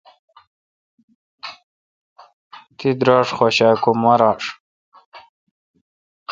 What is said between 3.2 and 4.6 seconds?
خوش آں کہ ماراش؟